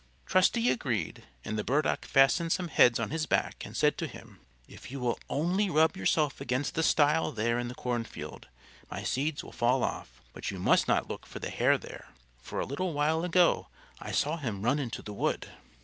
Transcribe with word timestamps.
Trusty 0.25 0.71
agreed, 0.71 1.25
and 1.45 1.59
the 1.59 1.63
Burdock 1.63 2.05
fastened 2.05 2.51
some 2.51 2.69
heads 2.69 2.99
on 2.99 3.11
his 3.11 3.27
back, 3.27 3.63
and 3.63 3.77
said 3.77 3.99
to 3.99 4.07
him, 4.07 4.39
"If 4.67 4.89
you 4.89 4.99
will 4.99 5.19
only 5.29 5.69
rub 5.69 5.95
yourself 5.95 6.41
against 6.41 6.73
the 6.73 6.81
stile 6.81 7.31
there 7.31 7.59
in 7.59 7.67
the 7.67 7.75
cornfield, 7.75 8.47
my 8.89 9.03
seeds 9.03 9.43
will 9.43 9.51
fall 9.51 9.83
off. 9.83 10.19
But 10.33 10.49
you 10.49 10.57
must 10.57 10.87
not 10.87 11.07
look 11.07 11.27
for 11.27 11.37
the 11.37 11.51
Hare 11.51 11.77
there, 11.77 12.07
for 12.41 12.59
a 12.59 12.65
little 12.65 12.93
while 12.93 13.23
ago 13.23 13.67
I 13.99 14.11
saw 14.11 14.37
him 14.37 14.63
run 14.63 14.79
into 14.79 15.03
the 15.03 15.13
wood." 15.13 15.49